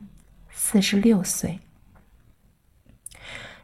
[0.52, 1.60] 四十六岁。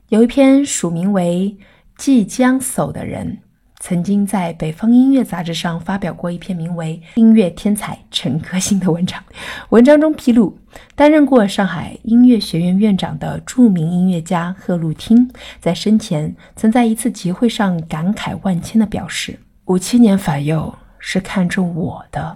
[0.09, 1.57] 有一篇署名为
[1.97, 3.39] “即将走的人”，
[3.81, 9.21] 曾经在《北方音乐》杂志上发表过一篇名为《音乐天才陈歌辛》的文章。
[9.69, 10.57] 文章中披露，
[10.95, 15.29] 担任过上海音乐学院院长的著名音乐家贺路汀，
[15.59, 20.73] 在生前曾在一次集会上感慨万千的表示：“五七年反右。”
[21.07, 22.35] 是看中我的，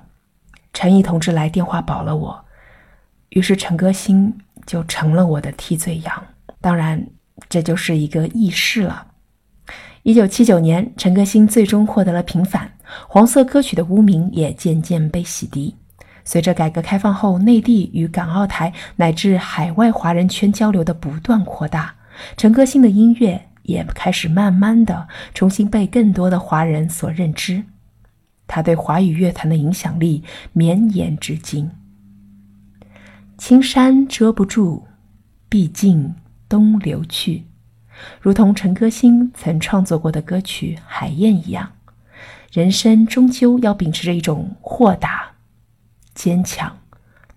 [0.74, 2.46] 陈毅同志来电话保了我，
[3.30, 4.32] 于是陈歌辛
[4.64, 6.24] 就成了我的替罪羊。
[6.62, 7.04] 当然，
[7.50, 9.08] 这就是一个轶事了。
[10.04, 12.72] 一九七九年，陈歌辛最终获得了平反，
[13.08, 15.74] 黄色歌曲的污名也渐渐被洗涤。
[16.24, 21.96] 随着改革开放后，内地与港澳台乃至海外华人圈交流的不断扩大，
[22.38, 27.64] 陈歌辛的音乐也开始慢慢的重新被更多的华人所认知。
[28.50, 31.70] 他对华语乐坛的影响力绵延至今。
[33.38, 34.84] 青山遮不住，
[35.48, 36.16] 毕竟
[36.50, 37.46] 东流去，
[38.20, 41.72] 如同陈歌辛曾创作过的歌曲《海燕》一样，
[42.52, 45.36] 人生终究要秉持着一种豁达。
[46.14, 46.80] 坚强、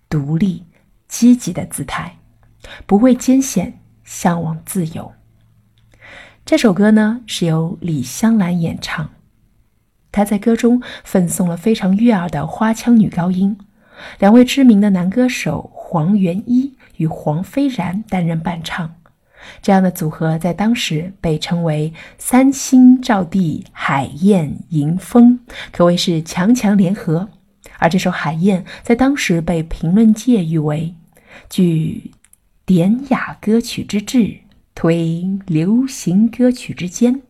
[0.09, 0.65] 独立、
[1.07, 2.17] 积极的姿态，
[2.85, 5.13] 不畏艰险，向往自由。
[6.43, 9.09] 这首歌呢是由李香兰演唱，
[10.13, 13.57] 她在歌中奉送了非常悦耳的花腔女高音，
[14.19, 18.95] 两位知名的男歌手黄元一与黄飞然担任伴唱，
[19.61, 25.39] 这样的组合在当时被称为“三星照地海燕迎风”，
[25.73, 27.27] 可谓是强强联合。
[27.79, 30.93] 而这首《海燕》在当时被评论界誉为
[31.49, 32.11] 具
[32.65, 34.37] 典雅歌曲之志，
[34.75, 37.21] 推流行歌曲之间，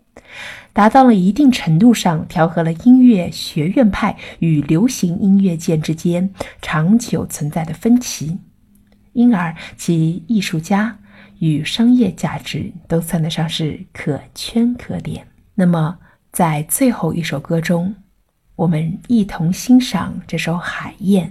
[0.73, 8.39] 达到了一定程度上调和了音乐学院派与流行音乐界之间长久存在的分歧，
[9.13, 10.99] 因而其艺术家
[11.39, 15.27] 与商业价值都算得上是可圈可点。
[15.55, 15.97] 那么，
[16.31, 17.95] 在最后一首歌中。
[18.55, 21.27] 我们一同欣赏这首《海燕》，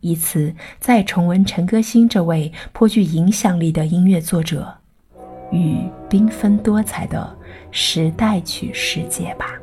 [0.00, 4.78] 以此再重温陈歌辛这位颇具影响力的音乐作者
[5.54, 7.32] 与缤纷多彩的
[7.70, 9.58] 时代曲世界吧。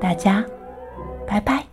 [0.00, 0.44] 大家，
[1.26, 1.64] 拜拜。